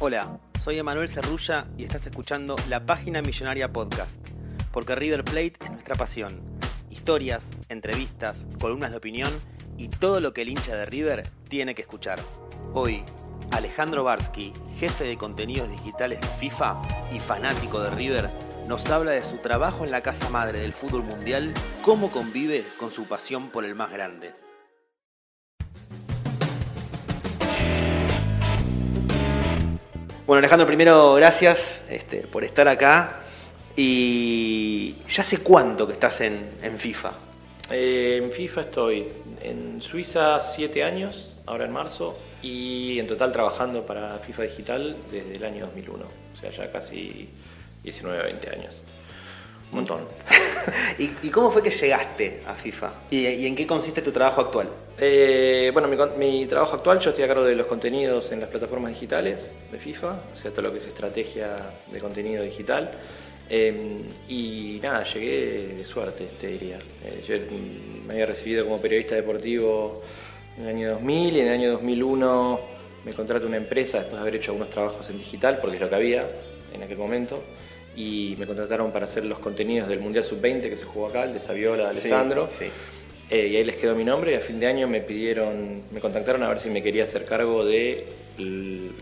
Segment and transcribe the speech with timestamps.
[0.00, 4.20] Hola, soy Emanuel Cerrulla y estás escuchando la Página Millonaria Podcast,
[4.70, 6.40] porque River Plate es nuestra pasión.
[6.88, 9.32] Historias, entrevistas, columnas de opinión
[9.76, 12.20] y todo lo que el hincha de River tiene que escuchar.
[12.74, 13.02] Hoy,
[13.50, 16.80] Alejandro Barsky, jefe de contenidos digitales de FIFA
[17.12, 18.30] y fanático de River,
[18.68, 22.92] nos habla de su trabajo en la casa madre del fútbol mundial, cómo convive con
[22.92, 24.32] su pasión por el más grande.
[30.28, 33.20] Bueno, Alejandro, primero gracias este, por estar acá.
[33.74, 37.12] Y ya sé cuánto que estás en, FIFA.
[37.70, 39.08] Eh, en FIFA estoy
[39.42, 45.32] en Suiza siete años, ahora en marzo, y en total trabajando para FIFA Digital desde
[45.32, 47.30] el año 2001, o sea, ya casi
[47.82, 48.82] 19, 20 años.
[49.70, 50.00] Un montón.
[50.98, 52.90] ¿Y, y cómo fue que llegaste a FIFA?
[53.10, 54.68] ¿Y, y en qué consiste tu trabajo actual?
[55.00, 58.48] Eh, bueno, mi, mi trabajo actual, yo estoy a cargo de los contenidos en las
[58.48, 62.90] plataformas digitales de FIFA, o sea, todo lo que es estrategia de contenido digital.
[63.48, 66.78] Eh, y nada, llegué de suerte, te diría.
[67.04, 67.36] Eh, yo
[68.06, 70.02] me había recibido como periodista deportivo
[70.58, 72.60] en el año 2000 y en el año 2001
[73.04, 75.88] me contrató una empresa después de haber hecho algunos trabajos en digital, porque es lo
[75.88, 76.28] que había
[76.74, 77.40] en aquel momento.
[78.00, 81.32] Y me contrataron para hacer los contenidos del Mundial Sub-20 que se jugó acá, el
[81.34, 82.48] de Saviola, de Alessandro.
[82.48, 82.66] sí.
[83.30, 86.00] Eh, y ahí les quedó mi nombre y a fin de año me pidieron, me
[86.00, 88.06] contactaron a ver si me quería hacer cargo de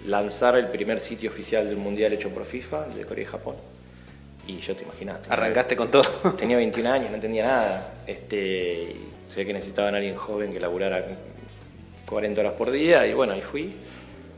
[0.06, 3.54] lanzar el primer sitio oficial del mundial hecho por FIFA, el de Corea y Japón.
[4.48, 5.20] Y yo te imaginas.
[5.22, 6.04] tenía- Arrancaste con todo.
[6.38, 7.94] Tenía 21 años, no entendía nada.
[8.06, 8.96] Este,
[9.36, 11.04] ve que necesitaban a alguien joven que laburara
[12.08, 13.72] 40 horas por día y bueno, ahí fui.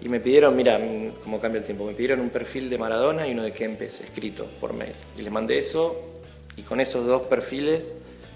[0.00, 0.80] Y me pidieron, mira,
[1.24, 4.46] cómo cambia el tiempo, me pidieron un perfil de Maradona y uno de Kempes escrito
[4.60, 4.92] por mail.
[5.18, 6.20] Y les mandé eso
[6.56, 7.94] y con esos dos perfiles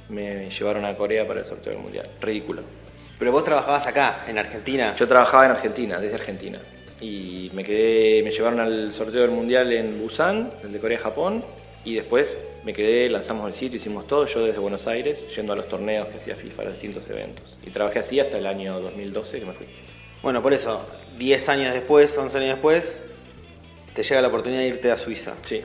[0.08, 2.06] me llevaron a Corea para el sorteo del Mundial.
[2.20, 2.62] Ridículo.
[3.18, 4.96] Pero vos trabajabas acá, en Argentina.
[4.96, 6.58] Yo trabajaba en Argentina, desde Argentina.
[7.00, 11.44] Y me quedé, me llevaron al sorteo del mundial en Busan, el de Corea-Japón,
[11.84, 15.56] y después me quedé, lanzamos el sitio, hicimos todo, yo desde Buenos Aires, yendo a
[15.56, 17.58] los torneos que hacía FIFA, a los distintos eventos.
[17.66, 19.66] Y trabajé así hasta el año 2012 que me fui.
[20.22, 20.86] Bueno, por eso,
[21.18, 22.98] 10 años después, 11 años después,
[23.94, 25.34] te llega la oportunidad de irte a Suiza.
[25.44, 25.62] Sí.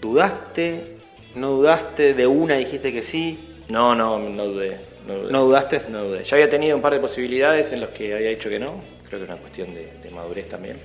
[0.00, 0.96] ¿Dudaste?
[1.34, 2.14] ¿No dudaste?
[2.14, 3.38] ¿De una dijiste que sí?
[3.68, 4.78] No, no, no dudé.
[5.06, 5.32] No dudé.
[5.32, 5.82] ¿No dudaste?
[5.90, 6.24] No dudé.
[6.24, 9.20] Ya había tenido un par de posibilidades en los que había dicho que no, creo
[9.20, 10.78] que era una cuestión de, de madurez también.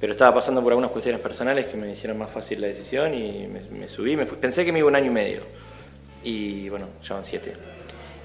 [0.00, 3.46] Pero estaba pasando por algunas cuestiones personales que me hicieron más fácil la decisión y
[3.48, 4.38] me, me subí, me fui.
[4.38, 5.40] pensé que me iba un año y medio.
[6.22, 7.54] Y bueno, ya van siete.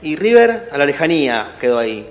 [0.02, 2.08] Y River, a la lejanía, quedó ahí.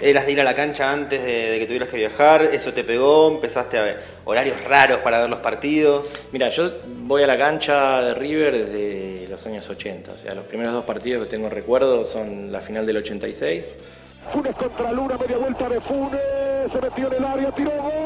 [0.00, 2.84] Eras de ir a la cancha antes de, de que tuvieras que viajar, eso te
[2.84, 6.12] pegó, empezaste a ver horarios raros para ver los partidos.
[6.32, 6.70] Mira, yo
[7.02, 10.12] voy a la cancha de River desde los años 80.
[10.12, 13.64] O sea, los primeros dos partidos que tengo recuerdo son la final del 86
[14.32, 16.20] Funes contra Luna, media vuelta de Funes,
[16.72, 18.03] se metió en el área, tiró gol.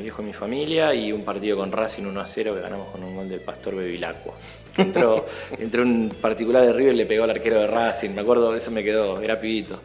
[0.00, 2.88] Mi viejo y mi familia y un partido con Racing 1 a 0 que ganamos
[2.88, 4.32] con un gol del Pastor Bevilacqua.
[4.78, 5.26] Entró,
[5.58, 8.70] entró un particular de River y le pegó al arquero de Racing, me acuerdo, eso
[8.70, 9.80] me quedó, era pibito.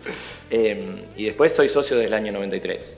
[0.49, 2.97] Eh, y después soy socio desde el año 93,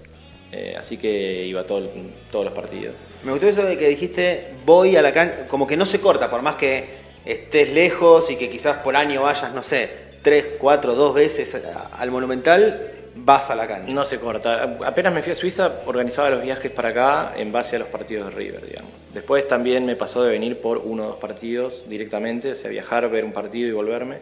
[0.52, 1.90] eh, así que iba a todo-
[2.32, 2.94] todos los partidos.
[3.24, 6.30] Me gustó eso de que dijiste, voy a la cancha, como que no se corta,
[6.30, 6.86] por más que
[7.26, 9.90] estés lejos y que quizás por año vayas, no sé,
[10.22, 11.58] tres, cuatro, dos veces
[11.98, 12.92] al Monumental,
[13.24, 13.92] vas a la cancha.
[13.94, 14.78] No se corta.
[14.86, 18.30] Apenas me fui a Suiza, organizaba los viajes para acá en base a los partidos
[18.30, 18.92] de River, digamos.
[19.14, 23.10] Después también me pasó de venir por uno o dos partidos directamente, o sea, viajar,
[23.10, 24.20] ver un partido y volverme.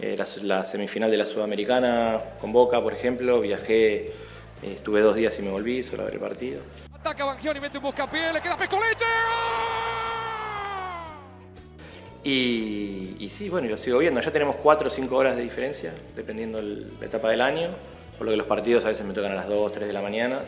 [0.00, 4.12] Eh, la, la semifinal de la Sudamericana con Boca, por ejemplo, viajé, eh,
[4.64, 6.60] estuve dos días y me volví solo a ver el partido.
[6.92, 9.04] Ataca Bangioni, mete un buscapié, le queda Pescoleche.
[12.22, 14.20] Y, y sí, bueno, y lo sigo viendo.
[14.20, 17.68] Ya tenemos 4 o 5 horas de diferencia, dependiendo el- la etapa del año.
[18.16, 20.02] Por lo que los partidos a veces me tocan a las 2, 3 de la
[20.02, 20.38] mañana.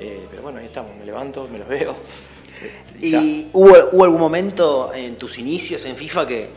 [0.00, 1.94] Eh, pero bueno, ahí estamos, me levanto, me los veo.
[3.00, 3.20] y ya.
[3.20, 6.48] ¿Y hubo, hubo algún momento en tus inicios en FIFA que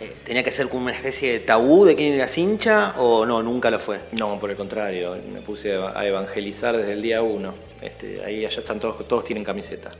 [0.00, 3.42] eh, tenía que ser como una especie de tabú de quién eras hincha o no,
[3.42, 4.00] nunca lo fue?
[4.12, 7.54] No, por el contrario, me puse a evangelizar desde el día 1.
[7.82, 9.90] Este, ahí allá están todos, todos tienen camiseta.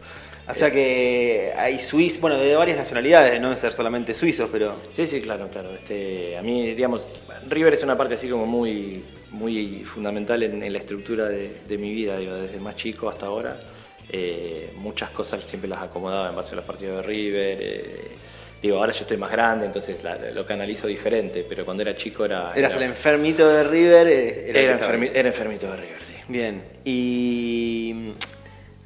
[0.49, 4.75] O sea que hay suizos, bueno, de varias nacionalidades, no de ser solamente suizos, pero...
[4.93, 5.71] Sí, sí, claro, claro.
[5.75, 10.73] Este, a mí, digamos, River es una parte así como muy, muy fundamental en, en
[10.73, 13.57] la estructura de, de mi vida, digo, desde más chico hasta ahora.
[14.11, 17.59] Eh, muchas cosas siempre las acomodaba en base a los partidos de River.
[17.61, 18.01] eh,
[18.61, 22.25] digo, ahora yo estoy más grande, entonces la- lo canalizo diferente, pero cuando era chico
[22.25, 22.53] era...
[22.55, 24.07] Eras era- el enfermito de River.
[24.09, 25.13] eh, era enfermi- ahí.
[25.15, 26.15] era enfermito de River, sí.
[26.29, 28.13] Bien, y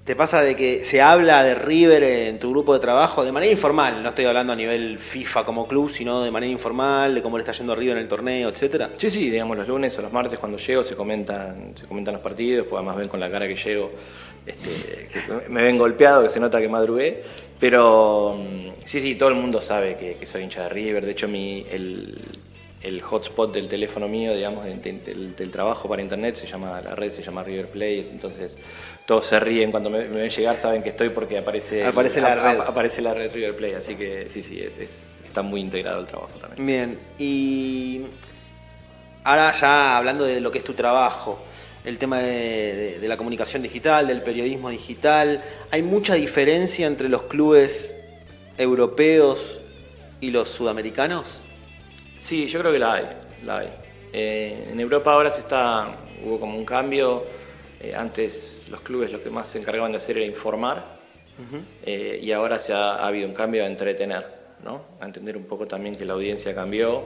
[0.07, 3.51] te pasa de que se habla de River en tu grupo de trabajo de manera
[3.51, 7.37] informal, no estoy hablando a nivel FIFA como club, sino de manera informal, de cómo
[7.37, 8.91] le está yendo River en el torneo, etcétera.
[8.99, 12.23] Sí, sí, digamos los lunes o los martes cuando llego se comentan, se comentan los
[12.23, 13.91] partidos, pues además ven con la cara que llego,
[14.47, 17.25] este, me ven golpeado, que se nota que madrugué,
[17.59, 21.27] pero mm, sí, sí, todo el mundo sabe que, soy hincha de River, de hecho
[21.27, 22.17] mi, el,
[22.81, 26.81] el hotspot del teléfono mío, digamos, de- de- del, del trabajo para internet, se llama,
[26.81, 28.53] la red se llama River Play, entonces
[29.07, 32.35] todos se ríen cuando me, me ven llegar, saben que estoy porque aparece, Aparece la
[32.35, 32.61] red.
[32.61, 36.07] aparece la red River Play, así que sí, sí, es, es- está muy integrado el
[36.07, 36.67] trabajo también.
[36.67, 38.03] Bien, y
[39.25, 41.39] ahora ya hablando de lo que es tu trabajo,
[41.85, 47.09] el tema de, de- de la comunicación digital, del periodismo digital, ¿hay mucha diferencia entre
[47.09, 47.95] los clubes
[48.59, 49.61] europeos
[50.21, 51.41] y los sudamericanos?
[52.19, 53.05] Sí, yo creo que la hay,
[53.45, 53.69] la hay.
[54.13, 55.95] Eh, en Europa ahora se está,
[56.25, 57.25] hubo como un cambio.
[57.81, 60.97] Eh, antes los clubes lo que más se encargaban de hacer era informar
[61.85, 64.25] eh, y ahora se ha, ha habido un cambio a entretener,
[64.65, 64.83] ¿no?
[65.01, 67.03] A entender un poco también que la audiencia cambió,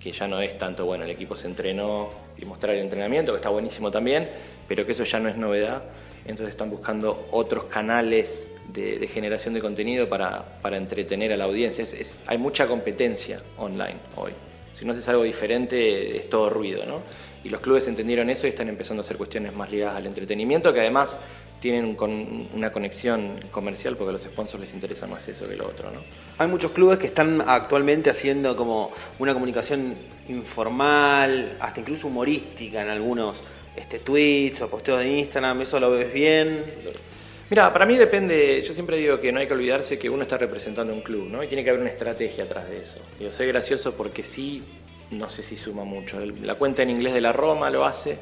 [0.00, 3.36] que ya no es tanto, bueno, el equipo se entrenó y mostrar el entrenamiento, que
[3.36, 4.28] está buenísimo también,
[4.66, 5.82] pero que eso ya no es novedad.
[6.24, 11.44] Entonces están buscando otros canales de, de generación de contenido para, para entretener a la
[11.44, 11.84] audiencia.
[11.84, 14.32] Es- es- hay mucha competencia online hoy.
[14.74, 17.00] Si no haces algo diferente, es todo ruido, ¿no?
[17.42, 20.72] Y los clubes entendieron eso y están empezando a hacer cuestiones más ligadas al entretenimiento,
[20.72, 21.18] que además
[21.60, 25.66] tienen con una conexión comercial, porque a los sponsors les interesa más eso que lo
[25.66, 26.00] otro, ¿no?
[26.38, 29.94] Hay muchos clubes que están actualmente haciendo como una comunicación
[30.28, 33.42] informal, hasta incluso humorística en algunos
[33.76, 35.60] este, tweets o posteos de Instagram.
[35.60, 36.64] ¿Eso lo ves bien?
[37.50, 40.38] Mira, para mí depende, yo siempre digo que no hay que olvidarse que uno está
[40.38, 41.42] representando un club, ¿no?
[41.42, 43.00] Y tiene que haber una estrategia atrás de eso.
[43.18, 44.62] Yo soy gracioso porque sí,
[45.10, 46.18] no sé si suma mucho.
[46.42, 48.18] La cuenta en inglés de la Roma lo hace.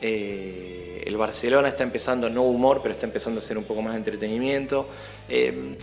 [0.00, 3.94] eh, el Barcelona está empezando, no humor, pero está empezando a hacer un poco más
[3.94, 4.86] de entretenimiento.
[5.28, 5.76] Eh,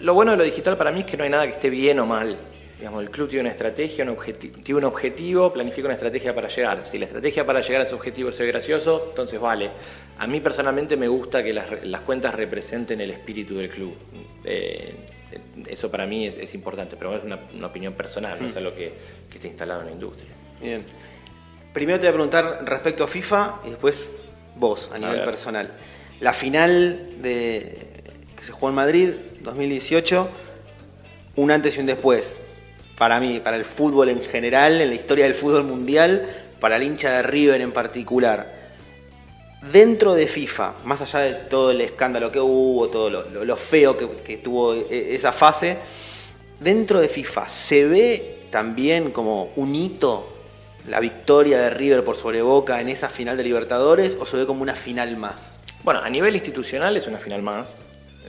[0.00, 2.00] lo bueno de lo digital para mí es que no hay nada que esté bien
[2.00, 2.36] o mal.
[2.78, 4.16] Digamos, el club tiene una estrategia, un
[4.62, 6.84] tiene un objetivo, planifica una estrategia para llegar.
[6.84, 9.70] Si la estrategia para llegar a ese objetivo es ser gracioso, entonces vale.
[10.18, 13.94] A mí personalmente me gusta que las, las cuentas representen el espíritu del club.
[14.44, 14.94] Eh,
[15.68, 18.74] eso para mí es, es importante, pero es una, una opinión personal, no es algo
[18.74, 18.92] que,
[19.30, 20.30] que está instalado en la industria.
[20.60, 20.84] Bien.
[21.72, 24.08] Primero te voy a preguntar respecto a FIFA y después
[24.56, 25.24] vos, a nivel ver.
[25.24, 25.70] personal.
[26.20, 27.88] La final de
[28.36, 29.10] que se jugó en Madrid,
[29.40, 30.28] 2018,
[31.36, 32.34] un antes y un después.
[32.96, 36.28] Para mí, para el fútbol en general, en la historia del fútbol mundial,
[36.58, 38.57] para el hincha de River en particular.
[39.60, 44.08] Dentro de FIFA, más allá de todo el escándalo que hubo, todo lo, feo que,
[44.22, 45.78] que tuvo e- esa fase,
[46.60, 50.32] dentro de FIFA, ¿se ve también como un hito
[50.88, 54.46] la victoria de River por sobre Boca en esa final de Libertadores o se ve
[54.46, 55.58] como una final más?
[55.82, 57.78] Bueno, a nivel institucional es una final más,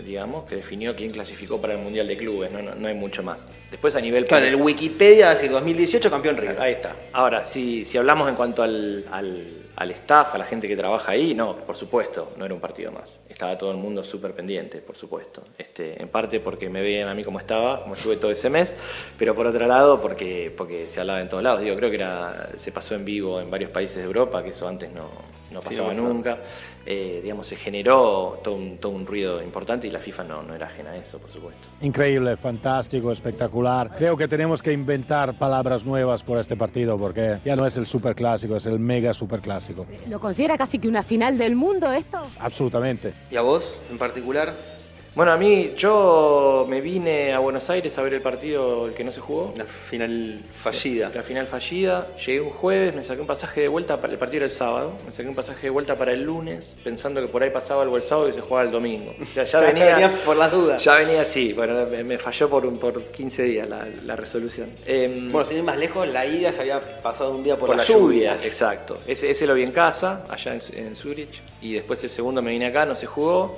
[0.03, 3.23] digamos, que definió quién clasificó para el Mundial de Clubes, no, no, no hay mucho
[3.23, 3.45] más.
[3.71, 4.25] Después a nivel...
[4.25, 6.59] Claro, en el Wikipedia va a decir 2018 campeón River.
[6.59, 6.95] Ahí está.
[7.13, 11.11] Ahora, si, si hablamos en cuanto al, al, al staff, a la gente que trabaja
[11.11, 13.19] ahí, no, por supuesto, no era un partido más.
[13.29, 15.43] Estaba todo el mundo súper pendiente, por supuesto.
[15.57, 18.75] Este, en parte porque me veían a mí como estaba, como estuve todo ese mes,
[19.17, 21.61] pero por otro lado porque, porque se hablaba en todos lados.
[21.61, 24.67] Digo, creo que era, se pasó en vivo en varios países de Europa, que eso
[24.67, 25.09] antes no,
[25.51, 26.09] no Sí, pasaba no pasaba.
[26.09, 26.37] nunca.
[26.85, 30.55] Eh, digamos, se generó todo un, todo un ruido importante y la FIFA no, no
[30.55, 31.67] era ajena a eso, por supuesto.
[31.81, 33.91] Increíble, fantástico, espectacular.
[33.95, 37.85] Creo que tenemos que inventar palabras nuevas por este partido porque ya no es el
[37.85, 39.85] superclásico, es el mega superclásico.
[40.07, 42.21] ¿Lo considera casi que una final del mundo esto?
[42.39, 43.13] Absolutamente.
[43.29, 44.78] ¿Y a vos en particular?
[45.15, 49.03] Bueno, a mí, yo me vine a Buenos Aires a ver el partido, el que
[49.03, 49.53] no se jugó.
[49.57, 51.11] La final fallida.
[51.13, 52.07] La final fallida.
[52.25, 54.93] Llegué un jueves, me saqué un pasaje de vuelta, para, el partido era el sábado,
[55.05, 57.97] me saqué un pasaje de vuelta para el lunes, pensando que por ahí pasaba algo
[57.97, 59.13] el sábado y se jugaba el domingo.
[59.21, 60.81] O sea, ya, venía, venías por las dudas.
[60.83, 64.69] Ya venía así, bueno, me, falló por, un- por 15 días la, la resolución.
[64.85, 67.75] Em, Bueno, sin ir más lejos, la ida se había pasado un día por, por
[67.75, 68.35] la, la lluvia.
[68.35, 68.99] lluvia, exacto.
[69.07, 72.51] Ese, ese lo vi en casa, allá en, en Zurich, y después el segundo me
[72.51, 73.57] vine acá, no se jugó.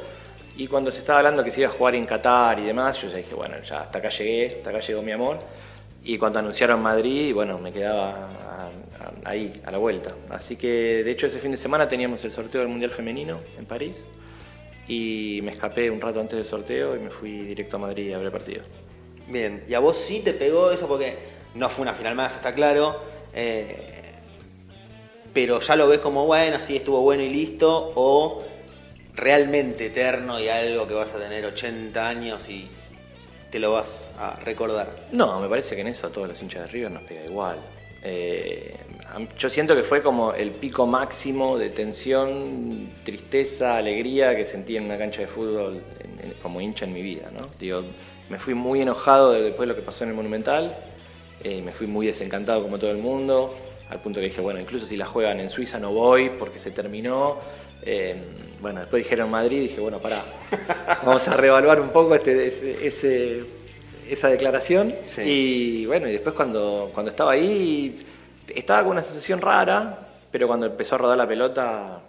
[0.58, 3.08] Y cuando se estaba hablando que se iba a jugar en Qatar y demás, yo
[3.10, 5.40] ya dije, bueno, ya hasta acá llegué, hasta acá llegó mi amor.
[6.04, 8.30] Y cuando anunciaron Madrid, bueno, me quedaba
[9.24, 10.14] ahí, a la vuelta.
[10.30, 13.66] Así que, de hecho, ese fin de semana teníamos el sorteo del Mundial Femenino en
[13.66, 14.04] París.
[14.88, 18.18] Y me escapé un rato antes del sorteo y me fui directo a Madrid a
[18.18, 18.64] ver el partido.
[19.28, 21.16] Bien, y a vos sí te pegó eso porque
[21.56, 23.00] no fue una final más, está claro.
[23.34, 24.02] eh,
[25.34, 28.44] pero ya lo ves como, bueno, sí estuvo bueno y listo, o
[29.16, 32.68] realmente eterno y algo que vas a tener 80 años y
[33.52, 34.90] te lo vas a recordar.
[35.12, 37.58] No, me parece que en eso a todos los hinchas de River nos pega igual.
[38.04, 38.76] Eh,
[39.38, 44.86] yo siento que fue como el pico máximo de tensión, tristeza, alegría que sentí en
[44.86, 45.82] una cancha de fútbol
[46.42, 47.30] como hincha en mi vida.
[47.38, 47.48] ¿no?
[47.60, 47.84] Digo,
[48.30, 50.76] me fui muy enojado de- después de lo que pasó en el Monumental,
[51.44, 53.54] eh, me fui muy desencantado como todo el mundo,
[53.90, 56.72] al punto que dije, bueno, incluso si la juegan en Suiza no voy porque se
[56.72, 57.38] terminó.
[57.84, 58.16] Eh,
[58.62, 60.24] bueno, después dijeron Madrid y dije, bueno, pará,
[61.04, 63.44] vamos a reevaluar un poco este, ese- ese-
[64.10, 64.94] esa declaración.
[65.08, 65.22] Sí.
[65.22, 68.00] Y bueno, y después cuando, cuando estaba ahí,
[68.48, 70.00] estaba con una sensación rara,
[70.32, 72.02] pero cuando empezó a rodar la pelota,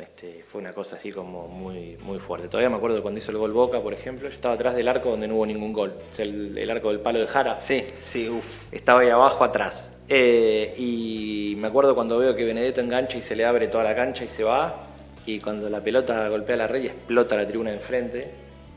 [0.00, 2.46] este, fue una cosa así como muy, muy fuerte.
[2.48, 5.10] Todavía me acuerdo cuando hizo el gol Boca, por ejemplo, yo estaba atrás del arco
[5.10, 5.92] donde no hubo ningún gol.
[6.10, 7.60] O sea, el, el arco del palo de Jara.
[7.60, 8.44] Sí, sí, uff.
[8.72, 9.92] Estaba ahí abajo atrás.
[10.08, 13.94] Eh, y me acuerdo cuando veo que Benedetto engancha y se le abre toda la
[13.94, 14.86] cancha y se va.
[15.30, 18.30] Y cuando la pelota golpea la red y explota la tribuna de enfrente,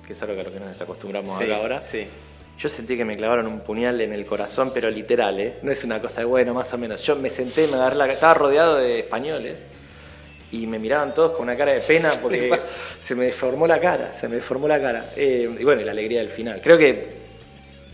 [0.06, 1.82] que es algo que a lo que nos acostumbramos Sí, acá ahora.
[1.82, 2.06] sí.
[2.60, 5.56] Yo sentí que me clavaron un puñal en el corazón, pero literal, ¿eh?
[5.64, 7.02] No es una cosa de bueno, más o menos.
[7.02, 9.56] Yo me senté, me agarré la estaba rodeado de españoles
[10.52, 12.52] y me miraban todos con una cara de pena porque
[13.02, 15.10] se me deformó la cara, se me deformó la cara.
[15.16, 16.62] Eh, y bueno, y la alegría del final.
[16.62, 17.08] Creo que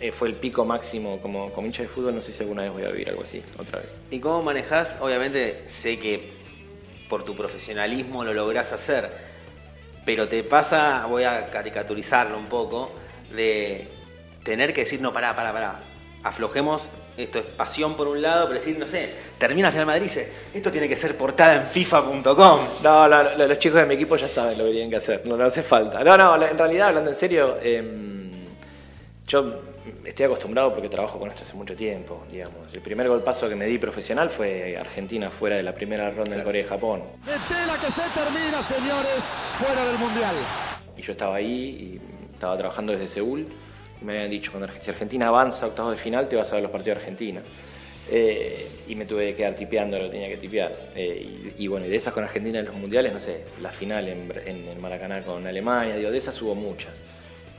[0.01, 2.73] eh, fue el pico máximo como, como hincha de fútbol, no sé si alguna vez
[2.73, 3.87] voy a vivir algo así, otra vez.
[4.11, 4.97] ¿Y cómo manejás?
[4.99, 6.37] Obviamente sé que
[7.09, 9.09] por tu profesionalismo lo lográs hacer,
[10.05, 12.91] pero te pasa, voy a caricaturizarlo un poco,
[13.35, 13.87] de
[14.43, 15.79] tener que decir, no, pará, pará, pará,
[16.23, 20.31] aflojemos, esto es pasión por un lado, pero decir, no sé, termina Final Madrid dice,
[20.53, 22.59] esto tiene que ser portada en FIFA.com.
[22.83, 25.21] No, la- la- los chicos de mi equipo ya saben lo que tienen que hacer,
[25.25, 26.03] no, no hace falta.
[26.03, 28.31] No, no, en realidad, hablando en serio, em,
[29.27, 29.61] yo
[30.05, 32.73] estoy acostumbrado porque trabajo con esto hace mucho tiempo, digamos.
[32.73, 36.43] El primer golpazo que me di profesional fue Argentina fuera de la primera ronda en
[36.43, 37.03] Corea y Japón.
[37.21, 40.35] Estela que se termina, señores, fuera del Mundial.
[40.97, 43.47] Y yo estaba ahí y estaba trabajando desde Seúl.
[44.01, 46.55] Y me habían dicho, cuando si Argentina avanza a octavos de final, te vas a
[46.55, 47.41] ver los partidos de Argentina.
[48.11, 50.71] Eh, y me tuve que quedar tipeando lo tenía que tipear.
[50.95, 53.69] Eh, y, y bueno, y de esas con Argentina en los mundiales, no sé, la
[53.71, 56.91] final en, Bra- en el Maracaná con Alemania, digo, de esas hubo muchas,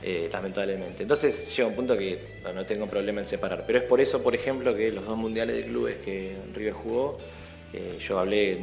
[0.03, 1.03] eh, lamentablemente.
[1.03, 3.63] Entonces llega un punto que no, no tengo problema en separar.
[3.67, 7.17] Pero es por eso, por ejemplo, que los dos mundiales de clubes que River jugó,
[7.73, 8.57] eh, yo hablé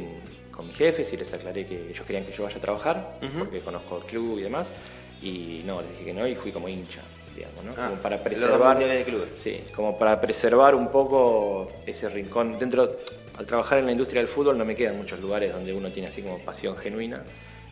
[0.51, 3.59] con mis jefes y les aclaré que ellos querían que yo vaya a trabajar, porque
[3.59, 4.67] conozco el club y demás.
[5.21, 7.01] Y no, les dije que no y fui como hincha,
[7.35, 7.73] digamos, ¿no?
[7.77, 8.75] Ah, como para preservar.
[8.75, 9.29] mundiales de clubes.
[9.41, 12.59] Sí, como para preservar un poco ese rincón.
[12.59, 12.97] Dentro,
[13.37, 16.09] al trabajar en la industria del fútbol no me quedan muchos lugares donde uno tiene
[16.09, 17.23] así como pasión genuina.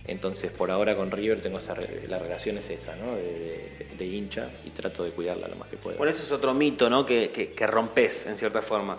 [0.08, 3.16] Entonces, por ahora con River tengo esa re- la relación es esa, ¿no?
[3.16, 5.98] De, de- de hincha y trato de cuidarla lo más que pueda.
[5.98, 7.06] Bueno, ese es otro mito, ¿no?
[7.06, 8.98] Que, que, que rompes, en cierta forma,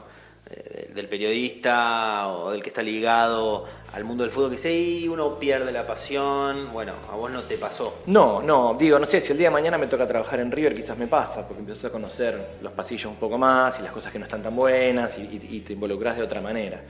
[0.51, 5.09] eh, del periodista o del que está ligado al mundo del fútbol, que dice, "Y
[5.09, 6.73] uno pierde la pasión.
[6.73, 8.03] Bueno, a vos no te pasó.
[8.07, 10.75] No, no, digo, no sé, si el día de mañana me toca trabajar en River
[10.75, 14.13] quizás me pasa, porque empiezas a conocer los pasillos un poco más y las cosas
[14.13, 16.81] que no están tan buenas y, y- y te involucras de otra manera.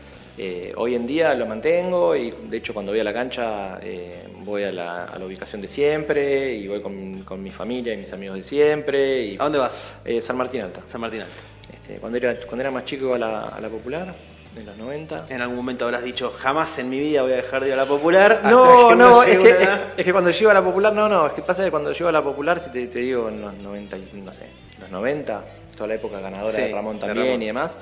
[0.41, 4.23] Eh, hoy en día lo mantengo y de hecho cuando voy a la cancha eh,
[4.45, 7.97] voy a la, a la ubicación de siempre y voy con, con mi familia y
[7.97, 9.23] mis amigos de siempre.
[9.25, 9.83] Y, ¿A dónde vas?
[10.05, 10.83] Eh, San Martín Alta.
[10.87, 11.35] San Martín Alto.
[11.73, 14.15] Este, cuando, era, cuando era más chico iba a la, a la Popular,
[14.57, 15.27] en los 90.
[15.29, 17.77] En algún momento habrás dicho, jamás en mi vida voy a dejar de ir a
[17.77, 18.41] la popular.
[18.45, 19.81] No, no, es que, es, edad".
[19.97, 22.09] es que cuando llego a la popular, no, no, es que pasa que cuando llego
[22.09, 24.47] a la popular, si te, te digo en los 90, y- no sé,
[24.81, 25.45] los 90,
[25.77, 27.43] toda la época ganadora Sí, de Ramón de también Ramón.
[27.43, 27.77] y demás,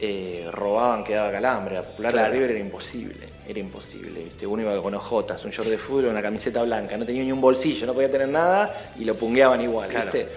[0.00, 1.74] eh, robaban, quedaba calambre.
[1.76, 2.28] La popular Claro.
[2.28, 4.20] de River era imposible, era imposible.
[4.24, 4.46] ¿viste?
[4.46, 7.40] Uno iba con ojotas, un short de fútbol, una camiseta blanca, no tenía ni un
[7.40, 10.10] bolsillo, no podía tener nada y lo pungueaban igual, Claro.
[10.12, 10.28] ¿viste?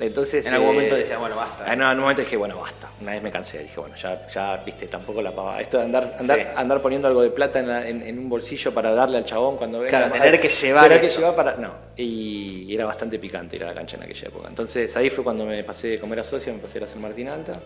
[0.00, 1.64] Entonces, En algún eh, momento decía, bueno, basta.
[1.66, 2.88] Ah, en un momento dije, bueno, basta.
[3.00, 5.60] Una vez me cansé, dije, bueno, ya, ya viste, tampoco la pava.
[5.60, 6.44] Esto de andar, andar, Sí.
[6.54, 9.56] andar poniendo algo de plata en, la- en- en un bolsillo para darle al chabón
[9.56, 9.88] cuando venga.
[9.98, 11.56] Claro, tener que llevar tener que llevar para.
[11.56, 11.72] No.
[11.96, 14.46] Y, y era bastante picante ir a la cancha en aquella época.
[14.48, 17.26] Entonces ahí fue cuando me pasé de comer a socio, me pasé a San Martín
[17.28, 17.58] Alta.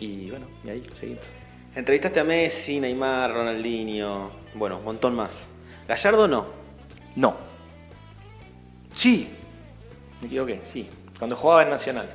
[0.00, 1.24] Y bueno, y ahí seguimos.
[1.74, 5.30] Entrevistaste a Messi, Neymar, Ronaldinho, bueno, un montón más.
[5.88, 6.46] Gallardo no.
[7.16, 7.34] No.
[8.94, 9.28] Sí.
[10.20, 10.88] Me equivoqué, sí.
[11.18, 12.08] Cuando jugaba en Nacional.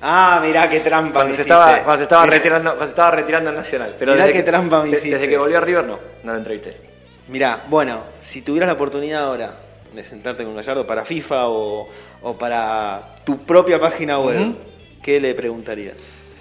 [0.00, 1.52] Ah, mirá qué trampa Cuando me se, hiciste.
[1.54, 3.96] estaba, cuando, se estaba Mirá- retirando, cuando se estaba retirando en Nacional.
[3.98, 5.10] Pero Mirá qué que- trampa me de- hiciste.
[5.16, 5.98] Desde que volvió a River, no.
[6.22, 6.76] No lo entrevisté.
[7.28, 9.52] Mirá, bueno, si tuvieras la oportunidad ahora
[9.94, 11.88] de sentarte con Gallardo para FIFA o,
[12.22, 14.56] o para tu propia página web, Ujú.
[15.02, 15.94] ¿qué le preguntarías?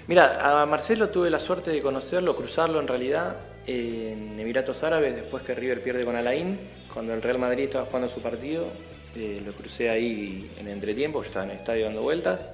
[0.08, 3.36] Mira, a Marcelo tuve la suerte de conocerlo, cruzarlo en realidad
[3.66, 6.60] en Emiratos Árabes, después que River pierde con Alain,
[6.94, 8.66] cuando el Real Madrid estaba jugando su partido,
[9.16, 12.48] eh, lo crucé ahí en entretiempo, yo estaba en el estadio dando vueltas,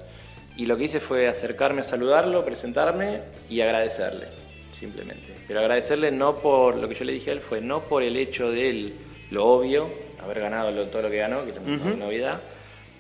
[0.56, 4.28] y lo que hice fue acercarme a saludarlo, presentarme y agradecerle,
[4.80, 5.36] simplemente.
[5.48, 8.16] Pero agradecerle no por, lo que yo le dije a él fue no por el
[8.16, 8.94] hecho de él,
[9.32, 9.90] lo obvio,
[10.24, 12.40] haber ganado lo- todo lo que ganó, que es novedad,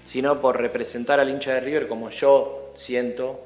[0.06, 3.40] sino por representar al hincha de River como yo siento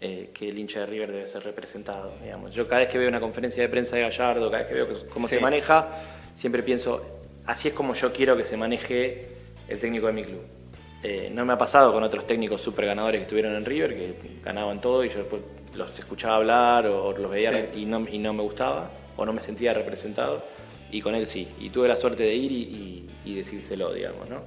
[0.00, 2.12] eh, que el hincha de River debe ser representado.
[2.22, 2.54] Digamos.
[2.54, 5.08] Yo cada vez que veo una conferencia de prensa de Gallardo, cada vez que veo
[5.12, 5.36] cómo Sí.
[5.36, 5.88] se maneja,
[6.34, 7.02] siempre pienso,
[7.46, 9.28] así es como yo quiero que se maneje
[9.68, 10.40] el técnico de mi club.
[11.02, 14.14] Eh, no me ha pasado con otros técnicos super ganadores que estuvieron en River, que
[14.44, 15.42] ganaban todo y yo después
[15.74, 17.80] los escuchaba hablar o los veía Sí.
[17.82, 20.42] y, no, y no me gustaba o no me sentía representado.
[20.90, 21.46] Y con él sí.
[21.60, 24.42] Y tuve la suerte de ir y, y- y decírselo, digamos, ¿no?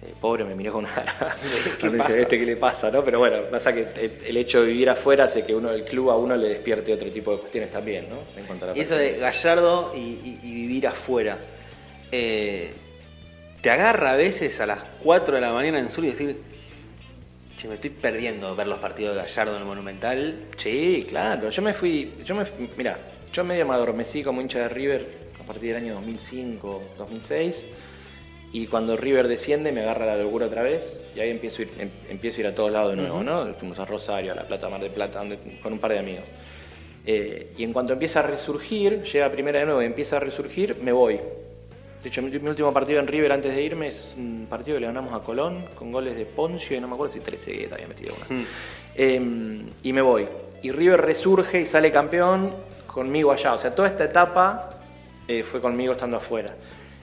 [0.00, 1.36] Eh, pobre me miró con una cara.
[1.80, 2.16] ¿Qué pasa?
[2.16, 2.90] "¿Este qué le pasa?
[2.90, 3.04] ¿no?
[3.04, 3.86] Pero bueno, pasa que
[4.26, 7.10] el, hecho de vivir afuera hace que uno el club a uno le despierte otro
[7.10, 8.16] tipo de cuestiones también, ¿no?
[8.36, 9.18] En Y eso de.
[9.18, 11.38] Gallardo y, y- y vivir afuera,
[12.12, 12.70] eh,
[13.60, 16.36] ¿te agarra a veces a las 4 de la mañana en Sur y decir,
[17.56, 20.44] che, me estoy perdiendo ver los partidos de Gallardo en el Monumental?
[20.58, 21.50] Sí, claro.
[21.50, 22.44] Yo me fui, yo me,
[22.76, 22.96] mira,
[23.32, 25.06] yo medio me adormecí como hincha de River
[25.40, 27.66] a partir del año 2005, 2006.
[28.52, 31.70] Y cuando River desciende me agarra la locura otra vez y ahí empiezo a ir,
[31.78, 33.52] em- empiezo a ir a todos lados de nuevo, ¿no?
[33.54, 36.24] Fuimos a Rosario, a La Plata, Mar del Plata, donde- con un par de amigos.
[37.06, 40.76] Eh, y en cuanto empieza a resurgir, llega primera de nuevo y empieza a resurgir,
[40.82, 41.18] me voy.
[42.02, 44.80] De hecho, mi, mi último partido en River antes de irme es un partido que
[44.80, 47.88] le ganamos a Colón con goles de Poncio y no me acuerdo si Trezeguet había
[47.88, 48.46] metido una.
[48.94, 49.20] Eh,
[49.82, 50.26] y me voy.
[50.62, 52.52] Y River resurge y sale campeón
[52.86, 53.54] conmigo allá.
[53.54, 54.70] O sea, toda esta etapa
[55.26, 56.54] eh, fue conmigo estando afuera.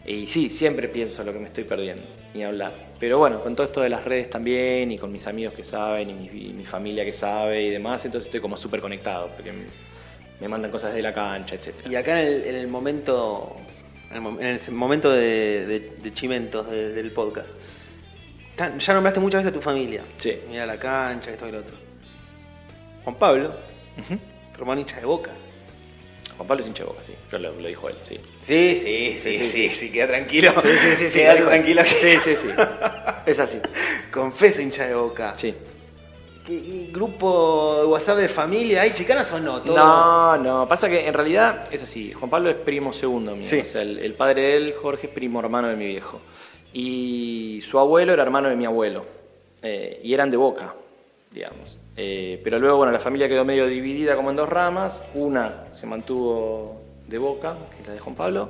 [0.08, 2.72] Y sí, siempre pienso lo que me estoy perdiendo, ni hablar.
[3.00, 6.10] Pero bueno, con todo esto de las redes también, y con mis amigos que saben,
[6.10, 9.52] y mi, y mi familia que sabe y demás, entonces estoy como súper conectado, porque
[10.40, 11.74] me, mandan cosas de la cancha, etc.
[11.90, 13.56] Y acá en el, en el momento
[14.12, 17.50] en el, mom- en el momento de, de- de chimentos de- del podcast,
[18.80, 20.04] ya nombraste muchas veces a tu familia.
[20.20, 20.34] Sí.
[20.48, 21.76] Mira la cancha, esto y lo otro.
[23.04, 23.52] Juan Pablo,
[24.00, 24.18] Ujú.
[24.58, 25.32] Román hincha de boca.
[26.38, 27.14] Juan Pablo es hincha de boca, sí.
[27.32, 28.20] Yo lo, lo dijo él, sí.
[28.44, 30.54] Sí, sí, sí, sí, sí, sí, queda tranquilo.
[30.62, 31.20] Sí, sí, sí, sí.
[31.20, 31.46] Dijo.
[31.46, 31.84] tranquilo.
[31.84, 32.48] que- Sí, sí, sí.
[33.26, 33.60] Es así.
[34.12, 35.34] Confeso hincha de boca.
[35.38, 35.54] Sí.
[36.48, 38.84] ¿Y, y grupo de WhatsApp de familia?
[38.84, 39.62] ¿Hay chicanas o no?
[39.64, 39.76] Todo.
[39.78, 42.12] No, no, pasa que en realidad es así.
[42.12, 43.46] Juan Pablo es primo segundo mío.
[43.48, 43.60] Sí.
[43.62, 46.22] O sea, el, el padre de él, Jorge, es primo hermano de mi viejo.
[46.74, 49.06] Y su abuelo era hermano de mi abuelo.
[49.64, 50.76] Eh, y eran de boca,
[51.32, 51.78] digamos.
[51.98, 55.02] Eh, pero luego, bueno, la familia quedó medio dividida como en dos ramas.
[55.16, 58.50] Una se mantuvo de boca, que es la de Juan Pablo.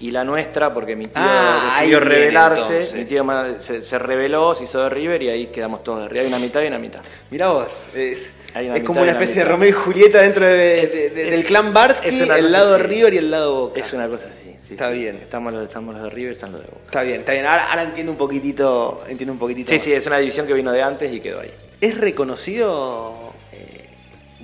[0.00, 2.92] Y la nuestra, porque mi tío Ah, decidió viene, entonces.
[2.94, 3.24] mi tío
[3.60, 6.22] se, se rebeló, se hizo de River y ahí quedamos todos de River.
[6.22, 7.00] Hay una mitad y una mitad.
[7.30, 9.48] Mirá vos, es, es como y una especie de.
[9.48, 12.82] Romeo y Julieta dentro de- Es- de- de- es- del clan Barsky, el lado así.
[12.84, 13.80] River y el lado Boca.
[13.80, 14.56] Es una cosa así.
[14.66, 14.98] sí, Está sí.
[14.98, 15.16] bien.
[15.22, 16.80] Estamos los, estamos los de River, están los de Boca.
[16.86, 17.46] Está bien, está bien.
[17.46, 19.68] Ahora, ahora entiendo un poquitito, entiendo un poquitito.
[19.68, 19.84] Sí, más.
[19.84, 21.50] sí, es una división que vino de antes y quedó ahí.
[21.80, 23.21] ¿Es reconocido?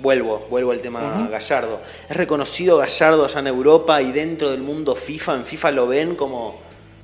[0.01, 1.81] Vuelvo, vuelvo al tema Gallardo.
[2.09, 5.35] ¿Es reconocido Gallardo allá en Europa y dentro del mundo FIFA?
[5.35, 6.59] ¿En FIFA lo ven como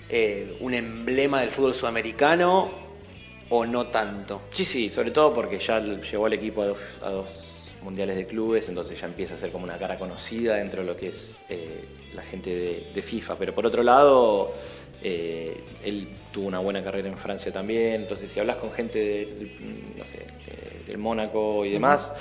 [0.09, 2.69] eh, un emblema del fútbol sudamericano
[3.49, 4.41] o no tanto?
[4.51, 7.27] Sí, sí, sobre todo porque ya l- llevó al equipo a dos, a dos
[7.81, 10.97] mundiales de clubes, entonces ya empieza a ser como una cara conocida dentro de lo
[10.97, 11.83] que es eh,
[12.15, 13.35] la gente de, de FIFA.
[13.35, 14.53] Pero por otro lado,
[15.03, 19.51] eh, él tuvo una buena carrera en Francia también, entonces si hablas con gente del,
[19.97, 20.25] no sé,
[20.87, 22.11] del Mónaco y demás,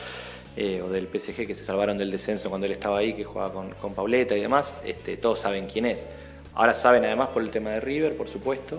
[0.56, 3.52] eh, o del PSG que se salvaron del descenso cuando él estaba ahí, que jugaba
[3.52, 6.06] con, con Pauleta y demás, este, todos saben quién es.
[6.54, 8.78] Ahora saben además por el tema de River, por supuesto,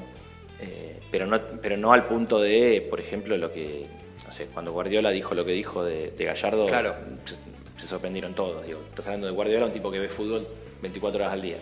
[0.61, 3.85] eh, pero, no, pero no al punto de, por ejemplo, lo que,
[4.25, 6.95] no sé, cuando Guardiola dijo lo que dijo de, de Gallardo, Claro.
[7.25, 7.35] se,
[7.81, 8.65] se sorprendieron todos.
[8.65, 10.47] Digo, estás hablando de Guardiola, un tipo que ve fútbol
[10.81, 11.57] 24 horas al día.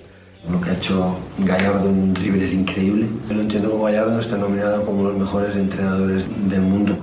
[0.52, 3.08] Lo que ha hecho Gallardo en River es increíble.
[3.30, 6.97] Yo no entiendo cómo Gallardo no está nominado como los mejores entrenadores del mundo.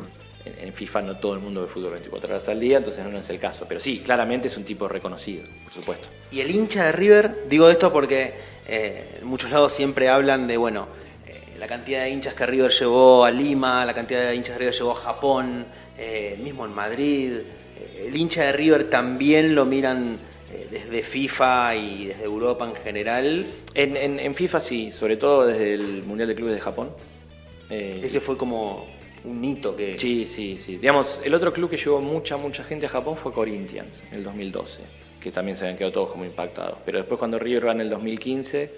[0.70, 3.28] En, FIFA no todo el mundo ve fútbol 24 horas al día, entonces no es
[3.30, 3.66] el caso.
[3.68, 6.06] Pero sí, claramente es un tipo reconocido, por supuesto.
[6.30, 8.32] Y el hincha de River, digo esto porque
[8.66, 10.86] eh, en muchos lados siempre hablan de, bueno,
[11.26, 14.58] eh, la cantidad de hinchas que River llevó a Lima, la cantidad de hinchas que
[14.60, 15.66] River llevó a Japón,
[15.98, 17.32] eh, mismo en Madrid.
[17.78, 20.18] Eh, el hincha de River también lo miran
[20.52, 23.46] eh, desde FIFA y desde Europa en general.
[23.74, 26.90] En, en- en FIFA sí, sobre todo desde el Mundial de Clubes de Japón.
[27.70, 28.84] Eh, Ese fue como
[29.24, 29.98] un hito que...
[29.98, 30.76] Sí, sí, sí.
[30.76, 34.24] Digamos, el otro club que llevó mucha, mucha gente a Japón fue Corinthians en el
[34.24, 34.82] 2012,
[35.20, 36.78] que también se habían quedado todos como impactados.
[36.84, 38.70] Pero después cuando River en el 2015,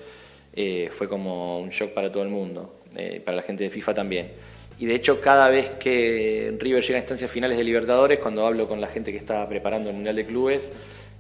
[0.55, 3.95] eh, fue como un shock para todo el mundo, eh, para la gente de FIFA
[3.95, 4.33] también.
[4.79, 8.67] Y de hecho, cada vez que River llega a instancias finales de Libertadores, cuando hablo
[8.67, 10.73] con la gente que está preparando el Mundial de Clubes,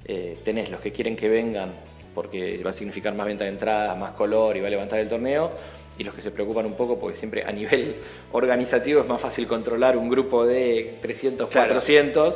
[0.05, 1.71] eh, tenés los que quieren que vengan
[2.15, 5.09] porque va a significar más venta de entradas, más color y va a levantar el
[5.09, 5.51] torneo,
[5.99, 7.97] y los que se preocupan un poco porque siempre a nivel
[8.33, 11.69] organizativo es más fácil controlar un grupo de 300, Claro.
[11.75, 12.35] 400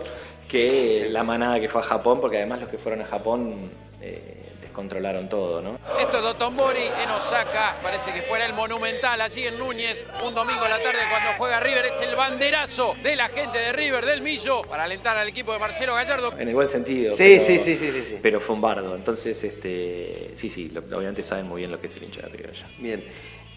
[0.48, 3.68] que la manada que fue a Japón, porque además los que fueron a Japón
[4.00, 5.78] eh, descontrolaron todo, ¿no?
[5.98, 7.76] Esto es Dotonbori en Osaka.
[7.82, 10.04] Parece que fuera el Monumental allí en Núñez.
[10.24, 11.86] Un domingo a la tarde cuando juega River.
[11.86, 15.58] Es el banderazo de la gente de River del Millo para alentar al equipo de
[15.58, 16.32] Marcelo Gallardo.
[16.38, 17.10] En el buen sentido.
[17.10, 18.18] Sí, sí, sí, sí, sí, sí.
[18.22, 18.94] Pero fue un bardo.
[18.94, 22.28] Entonces, este, sí, sí, lo- obviamente saben muy bien lo que es el hincha de
[22.28, 22.68] River ya.
[22.78, 23.02] Bien.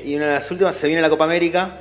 [0.04, 1.72] Y una de las últimas, se viene la Copa América.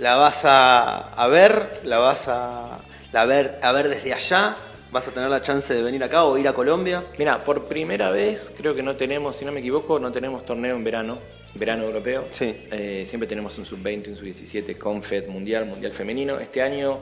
[0.00, 2.78] La vas a, a ver, la vas a,
[3.12, 4.56] la ver, a ver desde allá.
[4.90, 7.04] Vas a tener la chance de venir acá o ir a Colombia.
[7.18, 10.74] Mira, por primera vez creo que no tenemos, si no me equivoco, no tenemos torneo
[10.74, 11.18] en verano,
[11.54, 12.26] verano europeo.
[12.32, 12.54] Sí.
[12.70, 16.38] Eh, siempre tenemos un sub-20, un sub-17, Confed, Mundial, Mundial Femenino.
[16.40, 16.98] Este año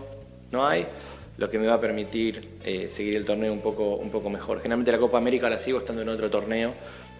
[0.50, 0.86] no hay,
[1.38, 4.58] lo que me va a permitir eh, seguir el torneo un poco, un poco mejor.
[4.58, 6.72] Generalmente la Copa América la sigo estando en otro torneo,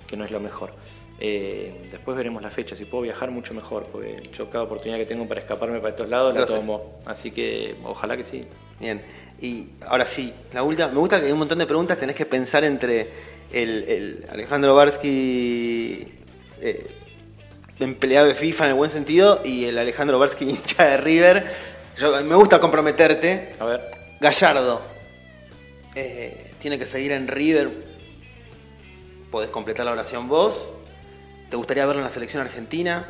[0.07, 0.73] que no es lo mejor.
[1.21, 5.07] Eh, después veremos la fecha, si puedo viajar mucho mejor, porque yo cada oportunidad que
[5.07, 6.99] tengo para escaparme para estos lados la tomo.
[7.07, 8.45] Así que ojalá que sí.
[8.81, 9.01] Bien.
[9.41, 10.89] Y ahora sí, la última.
[10.89, 11.99] Me gusta que hay un montón de preguntas.
[11.99, 13.11] Tenés que pensar entre
[13.53, 16.07] el, el Alejandro Barsky,
[16.61, 16.87] eh,
[17.81, 21.47] empleado de FIFA en el buen sentido, y el Alejandro Barsky, hincha de River.
[21.99, 23.55] Yo, me gusta comprometerte.
[23.59, 23.81] A ver.
[24.21, 24.81] Gallardo,
[25.95, 27.71] eh, tiene que seguir en River.
[29.31, 30.69] Podés completar la oración vos.
[31.53, 33.07] ¿Te gustaría verlo en la selección argentina?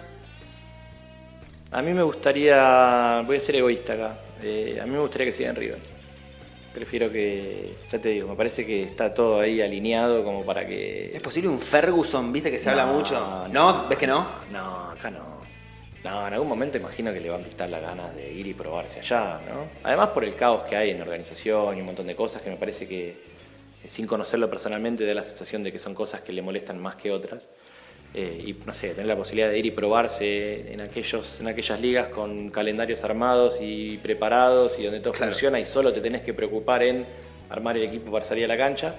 [1.71, 5.33] A mí me gustaría, voy a ser egoísta acá, eh, a mí me gustaría que
[5.33, 5.79] siga en River.
[6.75, 11.11] Prefiero que, ya te digo, me parece que está todo ahí alineado como para que...
[11.15, 12.33] ¿Es posible un Ferguson?
[12.33, 13.47] ¿Viste que se habla No, mucho?
[13.53, 13.87] ¿No?
[13.87, 14.27] ¿Ves que no?
[14.51, 15.41] No, acá no.
[16.03, 18.55] No, en algún momento imagino que le van a quitar las ganas de ir y
[18.55, 19.69] probarse allá, ¿no?
[19.85, 22.57] Además por el caos que hay en organización y un montón de cosas que me
[22.57, 23.23] parece que,
[23.87, 27.13] sin conocerlo personalmente, da la sensación de que son cosas que le molestan más que
[27.13, 27.45] otras.
[28.15, 31.81] Eh, y no sé, tener la posibilidad de ir y probarse en, aquellos, en aquellas
[31.81, 35.33] ligas con calendarios armados y preparados y donde todo Claro.
[35.33, 37.07] funciona y solo te tenés que preocupar en
[37.49, 38.95] armar el equipo para salir a la cancha,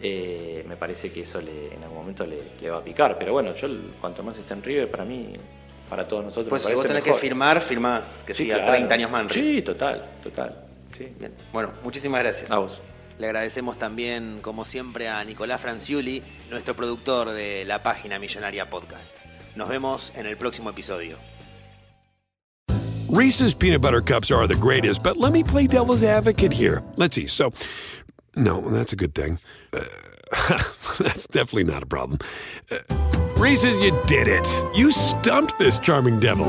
[0.00, 3.18] eh, me parece que eso le- en algún momento le, le va a picar.
[3.18, 3.66] Pero bueno, yo
[4.00, 5.32] cuanto más esté en River, para mí,
[5.90, 6.48] para todos nosotros.
[6.48, 8.22] Pues me si vos tenés que firmar, firmás.
[8.24, 8.72] Que Sí, siga claro.
[8.74, 9.54] 30 años más en River.
[9.56, 10.56] Sí, total, total.
[10.96, 11.08] Sí.
[11.18, 11.32] Bien.
[11.52, 12.48] Bueno, muchísimas gracias.
[12.50, 12.80] A vos.
[13.22, 19.14] Le agradecemos también, como siempre, a Nicolás Franciuli, nuestro productor de la página Millonaria Podcast.
[19.54, 21.18] Nos vemos en el próximo episodio.
[23.08, 26.82] Reese's peanut butter cups are the greatest, but let me play devil's advocate here.
[26.96, 27.28] Let's see.
[27.28, 27.52] So,
[28.34, 29.38] no, that's a good thing.
[29.72, 30.58] Uh,
[30.98, 32.18] that's definitely not a problem.
[32.72, 32.78] Uh,
[33.36, 34.48] Reese's, you did it.
[34.74, 36.48] You stumped this charming devil.